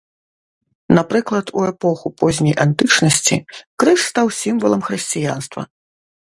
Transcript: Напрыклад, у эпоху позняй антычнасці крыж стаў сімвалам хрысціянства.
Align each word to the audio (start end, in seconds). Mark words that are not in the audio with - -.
Напрыклад, 0.99 1.51
у 1.59 1.65
эпоху 1.71 2.07
позняй 2.21 2.57
антычнасці 2.65 3.37
крыж 3.85 3.99
стаў 4.09 4.33
сімвалам 4.41 4.81
хрысціянства. 4.89 5.61